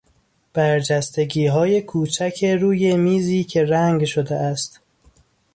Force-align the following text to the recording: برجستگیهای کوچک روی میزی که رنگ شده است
برجستگیهای 0.53 1.81
کوچک 1.81 2.45
روی 2.59 2.97
میزی 2.97 3.43
که 3.43 3.65
رنگ 3.65 4.05
شده 4.05 4.35
است 4.35 4.79